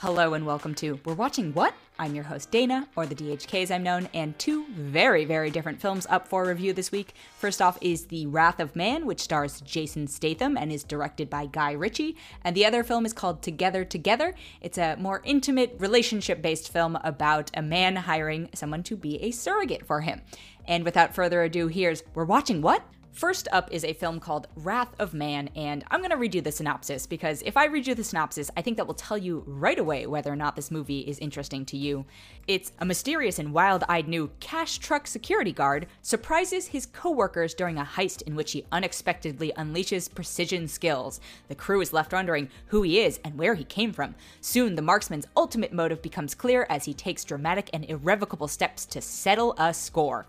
[0.00, 1.74] Hello and welcome to We're Watching What?
[1.98, 5.78] I'm your host Dana, or the DHK as I'm known, and two very, very different
[5.78, 7.12] films up for review this week.
[7.36, 11.44] First off is The Wrath of Man, which stars Jason Statham and is directed by
[11.44, 14.34] Guy Ritchie, and the other film is called Together Together.
[14.62, 19.32] It's a more intimate, relationship based film about a man hiring someone to be a
[19.32, 20.22] surrogate for him.
[20.64, 22.82] And without further ado, here's We're Watching What?
[23.12, 26.40] First up is a film called Wrath of Man, and I'm going to read you
[26.40, 29.42] the synopsis because if I read you the synopsis, I think that will tell you
[29.46, 32.06] right away whether or not this movie is interesting to you.
[32.46, 37.78] It's a mysterious and wild eyed new cash truck security guard surprises his coworkers during
[37.78, 41.20] a heist in which he unexpectedly unleashes precision skills.
[41.48, 44.14] The crew is left wondering who he is and where he came from.
[44.40, 49.00] Soon, the marksman's ultimate motive becomes clear as he takes dramatic and irrevocable steps to
[49.00, 50.26] settle a score.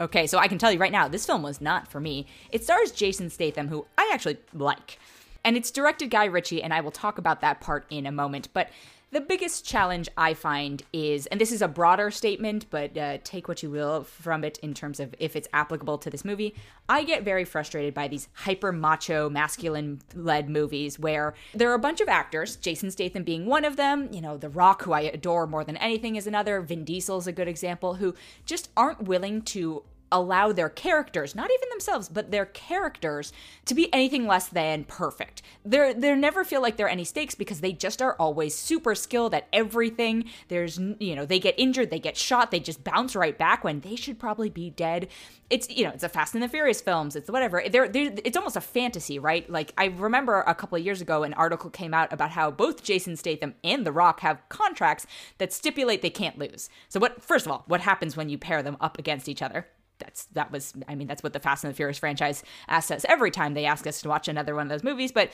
[0.00, 2.26] Okay, so I can tell you right now, this film was not for me.
[2.52, 4.98] It stars Jason Statham, who I actually like.
[5.44, 8.48] And it's directed Guy Ritchie, and I will talk about that part in a moment.
[8.52, 8.68] But
[9.12, 13.46] the biggest challenge I find is, and this is a broader statement, but uh, take
[13.46, 16.54] what you will from it in terms of if it's applicable to this movie.
[16.88, 21.78] I get very frustrated by these hyper macho, masculine led movies where there are a
[21.78, 25.02] bunch of actors, Jason Statham being one of them, you know, The Rock, who I
[25.02, 28.14] adore more than anything, is another, Vin Diesel's a good example, who
[28.44, 33.32] just aren't willing to allow their characters, not even themselves, but their characters
[33.64, 35.42] to be anything less than perfect.
[35.64, 38.94] They're they never feel like there are any stakes because they just are always super
[38.94, 40.24] skilled at everything.
[40.48, 43.80] There's you know, they get injured, they get shot, they just bounce right back when
[43.80, 45.08] they should probably be dead.
[45.50, 47.62] It's you know, it's a Fast and the Furious films, it's whatever.
[47.68, 49.48] They're, they're it's almost a fantasy, right?
[49.50, 52.82] Like I remember a couple of years ago an article came out about how both
[52.82, 55.06] Jason Statham and The Rock have contracts
[55.38, 56.68] that stipulate they can't lose.
[56.88, 59.66] So what first of all, what happens when you pair them up against each other?
[59.98, 63.06] That's that was I mean that's what the Fast and the Furious franchise asks us
[63.08, 65.30] every time they ask us to watch another one of those movies but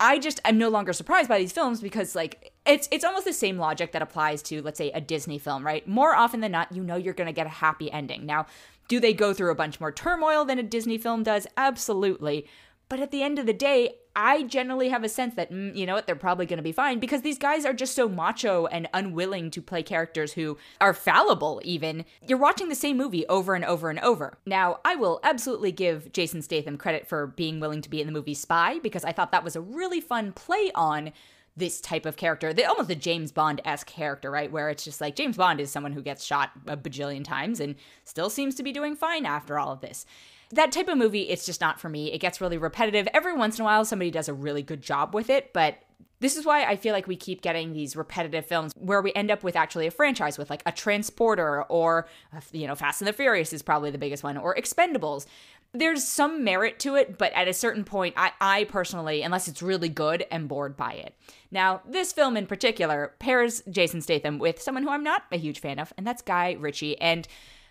[0.00, 3.32] I just I'm no longer surprised by these films because like it's it's almost the
[3.32, 5.86] same logic that applies to let's say a Disney film, right?
[5.86, 8.26] More often than not, you know you're going to get a happy ending.
[8.26, 8.46] Now,
[8.88, 11.46] do they go through a bunch more turmoil than a Disney film does?
[11.56, 12.46] Absolutely.
[12.92, 15.86] But at the end of the day, I generally have a sense that, mm, you
[15.86, 18.66] know what, they're probably going to be fine because these guys are just so macho
[18.66, 22.04] and unwilling to play characters who are fallible, even.
[22.28, 24.36] You're watching the same movie over and over and over.
[24.44, 28.12] Now, I will absolutely give Jason Statham credit for being willing to be in the
[28.12, 31.12] movie Spy because I thought that was a really fun play on
[31.56, 34.52] this type of character, the, almost a James Bond esque character, right?
[34.52, 37.74] Where it's just like James Bond is someone who gets shot a bajillion times and
[38.04, 40.04] still seems to be doing fine after all of this
[40.52, 42.12] that type of movie, it's just not for me.
[42.12, 43.08] It gets really repetitive.
[43.12, 45.78] Every once in a while, somebody does a really good job with it, but
[46.20, 49.32] this is why I feel like we keep getting these repetitive films where we end
[49.32, 53.08] up with actually a franchise with like a transporter or, uh, you know, Fast and
[53.08, 55.26] the Furious is probably the biggest one, or Expendables.
[55.72, 59.62] There's some merit to it, but at a certain point, I, I personally, unless it's
[59.62, 61.16] really good, am bored by it.
[61.50, 65.60] Now, this film in particular pairs Jason Statham with someone who I'm not a huge
[65.60, 67.00] fan of, and that's Guy Ritchie.
[67.00, 67.26] And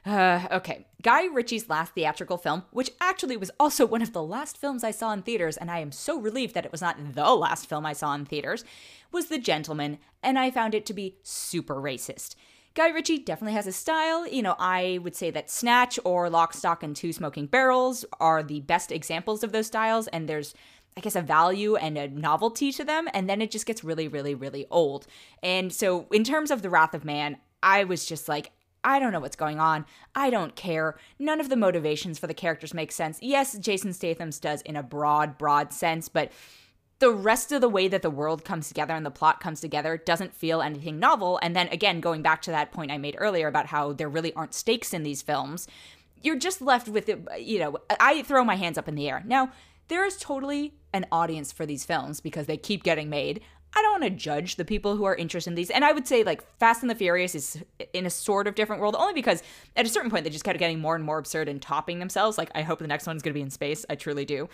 [0.06, 0.86] uh, okay.
[1.04, 4.92] Guy Ritchie's last theatrical film, which actually was also one of the last films I
[4.92, 7.86] saw in theaters, and I am so relieved that it was not the last film
[7.86, 8.64] I saw in theaters,
[9.12, 12.36] was The Gentleman, and I found it to be super racist.
[12.74, 14.26] Guy Ritchie definitely has a style.
[14.26, 18.42] You know, I would say that Snatch or Lock, Stock, and Two Smoking Barrels are
[18.42, 20.54] the best examples of those styles, and there's
[20.98, 24.08] I guess a value and a novelty to them, and then it just gets really,
[24.08, 25.08] really, really old.
[25.42, 28.52] And so, in terms of The Wrath of Man, I was just like,
[28.84, 29.86] I don't know what's going on.
[30.16, 30.97] I don't care.
[31.19, 33.19] None of the motivations for the characters make sense.
[33.22, 36.31] Yes, Jason Statham's does in a broad, broad sense, but
[37.00, 39.97] the rest of the way that the world comes together and the plot comes together
[39.97, 41.40] doesn't feel anything novel.
[41.41, 44.34] And then again, going back to that point I made earlier about how there really
[44.34, 45.68] aren't stakes in these films,
[46.22, 47.09] you're just left with.
[47.40, 49.24] You know, I throw my hands up in the air.
[49.25, 49.52] Now,
[49.88, 53.41] there is totally an audience for these films because they keep getting made.
[53.74, 55.70] I don't want to judge the people who are interested in these.
[55.70, 58.82] And I would say like Fast and the Furious is in a sort of different
[58.82, 59.42] world, only because
[59.76, 62.38] at a certain point they just kept getting more and more absurd and topping themselves.
[62.38, 63.86] Like I hope the next one's gonna be in space.
[63.90, 64.50] I truly do.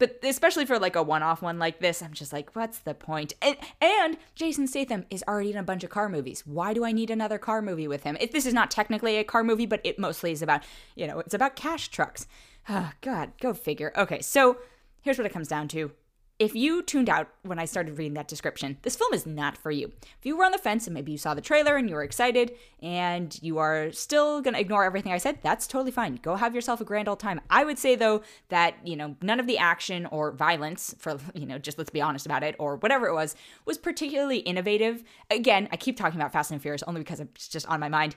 [0.00, 3.34] But especially for like a one-off one like this, I'm just like, what's the point?
[3.42, 6.46] And, and Jason Statham is already in a bunch of car movies.
[6.46, 8.16] Why do I need another car movie with him?
[8.18, 10.62] If this is not technically a car movie, but it mostly is about,
[10.96, 12.26] you know, it's about cash trucks.
[12.66, 13.92] Oh, God, go figure.
[13.94, 14.56] Okay, so
[15.02, 15.92] here's what it comes down to
[16.40, 19.70] if you tuned out when I started reading that description, this film is not for
[19.70, 19.92] you.
[20.18, 22.02] If you were on the fence and maybe you saw the trailer and you were
[22.02, 22.52] excited
[22.82, 26.18] and you are still going to ignore everything I said, that's totally fine.
[26.22, 27.42] Go have yourself a grand old time.
[27.50, 31.44] I would say though that, you know, none of the action or violence for, you
[31.44, 33.36] know, just let's be honest about it or whatever it was
[33.66, 35.04] was particularly innovative.
[35.30, 38.16] Again, I keep talking about Fast and Furious only because it's just on my mind.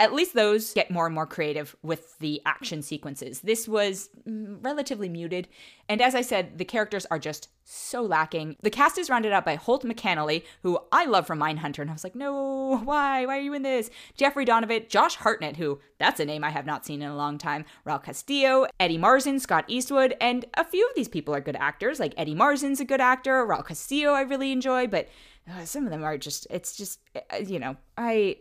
[0.00, 3.40] At least those get more and more creative with the action sequences.
[3.40, 5.46] This was mm, relatively muted,
[5.88, 8.56] and as I said, the characters are just so lacking.
[8.62, 11.92] The cast is rounded out by Holt McCallany, who I love from Mindhunter, and I
[11.92, 13.24] was like, no, why?
[13.24, 13.88] Why are you in this?
[14.16, 17.38] Jeffrey Donovan, Josh Hartnett, who that's a name I have not seen in a long
[17.38, 21.56] time, Raul Castillo, Eddie Marsan, Scott Eastwood, and a few of these people are good
[21.56, 22.00] actors.
[22.00, 25.08] Like Eddie Marsan's a good actor, Raul Castillo I really enjoy, but
[25.48, 28.38] uh, some of them are just, it's just, uh, you know, I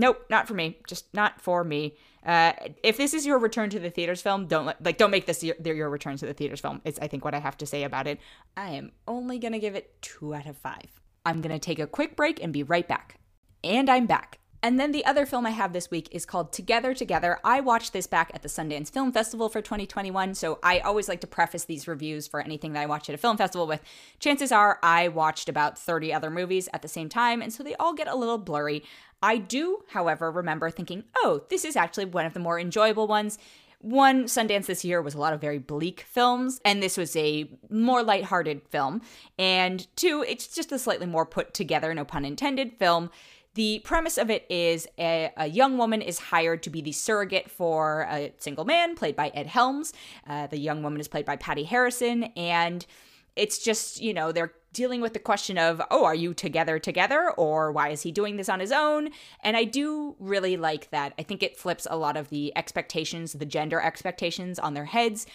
[0.00, 0.78] nope, not for me.
[0.88, 1.96] Just not for me.
[2.24, 2.52] Uh,
[2.82, 5.56] if this is your return to the theaters film, don't like don't make this your,
[5.62, 6.80] your return to the theaters film.
[6.84, 8.18] It's I think what I have to say about it.
[8.56, 11.00] I am only gonna give it two out of five.
[11.24, 13.20] I'm gonna take a quick break and be right back.
[13.62, 14.40] And I'm back.
[14.62, 17.38] And then the other film I have this week is called Together Together.
[17.42, 21.22] I watched this back at the Sundance Film Festival for 2021, so I always like
[21.22, 23.80] to preface these reviews for anything that I watch at a film festival with.
[24.18, 27.74] Chances are I watched about 30 other movies at the same time, and so they
[27.76, 28.84] all get a little blurry.
[29.22, 33.38] I do, however, remember thinking, oh, this is actually one of the more enjoyable ones.
[33.82, 37.50] One, Sundance this year was a lot of very bleak films, and this was a
[37.70, 39.00] more lighthearted film.
[39.38, 43.10] And two, it's just a slightly more put together, no pun intended, film.
[43.54, 47.50] The premise of it is a, a, young woman is hired to be the surrogate
[47.50, 49.92] for a single man, played by Ed Helms.
[50.26, 52.86] Uh, the young woman is played by Patty Harrison, and
[53.34, 57.30] it's just, you know, they're dealing with the question of, oh, are you together together?
[57.36, 59.10] Or why is he doing this on his own?
[59.42, 61.12] And I do really like that.
[61.18, 65.26] I think it flips a lot of the expectations, the gender expectations on their heads.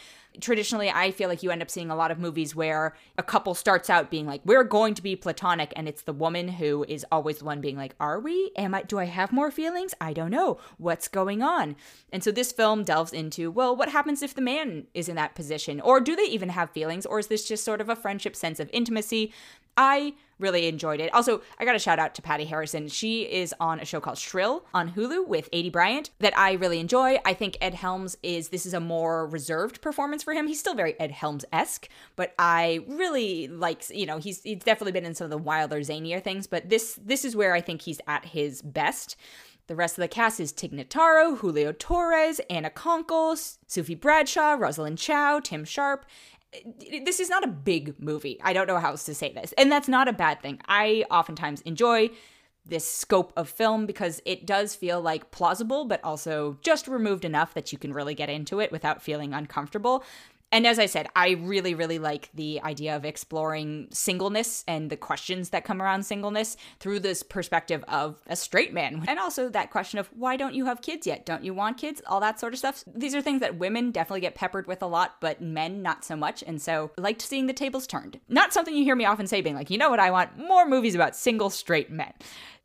[0.41, 3.55] Traditionally I feel like you end up seeing a lot of movies where a couple
[3.55, 7.05] starts out being like we're going to be platonic and it's the woman who is
[7.11, 8.51] always the one being like are we?
[8.57, 9.93] Am I do I have more feelings?
[10.01, 10.59] I don't know.
[10.77, 11.77] What's going on?
[12.11, 15.35] And so this film delves into well what happens if the man is in that
[15.35, 15.79] position?
[15.79, 17.05] Or do they even have feelings?
[17.05, 19.24] Or is this just sort of a friendship sense of intimacy
[19.77, 21.13] I really enjoyed it.
[21.13, 22.87] Also, I got a shout out to Patty Harrison.
[22.87, 26.79] She is on a show called Shrill on Hulu with Aidy Bryant that I really
[26.79, 27.19] enjoy.
[27.25, 30.47] I think Ed Helms is this is a more reserved performance for him.
[30.47, 34.91] He's still very Ed Helms esque, but I really like you know he's he's definitely
[34.91, 37.81] been in some of the wilder zanier things, but this this is where I think
[37.81, 39.15] he's at his best.
[39.67, 43.35] The rest of the cast is Tig Notaro, Julio Torres, Anna Konkle,
[43.67, 46.05] Sufe Bradshaw, Rosalind Chao, Timm Sharp,
[47.03, 48.39] this is not a big movie.
[48.43, 49.53] I don't know how else to say this.
[49.57, 50.59] And that's not a bad thing.
[50.67, 52.09] I oftentimes enjoy
[52.65, 57.53] this scope of film because it does feel like plausible, but also just removed enough
[57.53, 60.03] that you can really get into it without feeling uncomfortable.
[60.51, 64.95] And as I said, I really, really like the idea of exploring singleness and the
[64.95, 69.03] questions that come around singleness through this perspective of a straight man.
[69.07, 71.25] And also that question of why don't you have kids yet?
[71.25, 72.01] Don't you want kids?
[72.07, 72.83] All that sort of stuff.
[72.87, 76.15] These are things that women definitely get peppered with a lot, but men not so
[76.15, 76.43] much.
[76.45, 78.19] And so liked seeing the tables turned.
[78.29, 80.67] Not something you hear me often say, being like, you know what, I want more
[80.67, 82.13] movies about single straight men.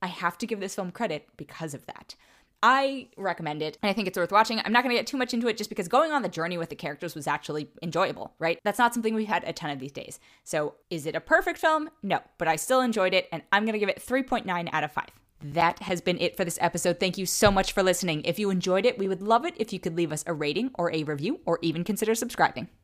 [0.03, 2.15] I have to give this film credit because of that.
[2.63, 4.61] I recommend it, and I think it's worth watching.
[4.65, 6.59] I'm not going to get too much into it just because going on the journey
[6.59, 8.59] with the characters was actually enjoyable, right?
[8.65, 10.21] That's not something we've had a ton of these days.
[10.45, 11.89] So, is it a perfect film?
[12.03, 14.93] No, but I still enjoyed it, and I'm going to give it 3.9 out of
[14.93, 15.07] 5.
[15.43, 17.01] That has been it for this episode.
[17.01, 18.23] Thank you so much for listening.
[18.25, 20.71] If you enjoyed it, we would love it if you could leave us a rating
[20.75, 22.69] or a review or even consider subscribing.